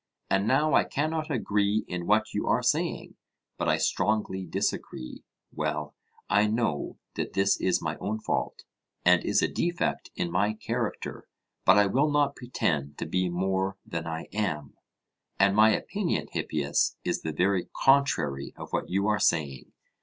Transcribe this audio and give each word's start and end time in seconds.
And 0.31 0.47
now 0.47 0.73
I 0.73 0.83
cannot 0.83 1.29
agree 1.29 1.85
in 1.87 2.07
what 2.07 2.33
you 2.33 2.47
are 2.47 2.63
saying, 2.63 3.17
but 3.55 3.69
I 3.69 3.77
strongly 3.77 4.43
disagree. 4.47 5.23
Well, 5.53 5.93
I 6.27 6.47
know 6.47 6.97
that 7.13 7.33
this 7.33 7.55
is 7.61 7.83
my 7.83 7.97
own 7.97 8.19
fault, 8.19 8.63
and 9.05 9.23
is 9.23 9.43
a 9.43 9.47
defect 9.47 10.09
in 10.15 10.31
my 10.31 10.53
character, 10.53 11.27
but 11.65 11.77
I 11.77 11.85
will 11.85 12.09
not 12.09 12.35
pretend 12.35 12.97
to 12.97 13.05
be 13.05 13.29
more 13.29 13.77
than 13.85 14.07
I 14.07 14.23
am; 14.33 14.75
and 15.39 15.55
my 15.55 15.69
opinion, 15.69 16.29
Hippias, 16.31 16.97
is 17.03 17.21
the 17.21 17.31
very 17.31 17.65
contrary 17.85 18.55
of 18.57 18.73
what 18.73 18.89
you 18.89 19.05
are 19.07 19.19
saying. 19.19 19.71